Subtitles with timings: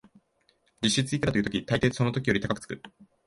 [0.81, 2.81] 実質いくらという時、たいていその金額より高くつく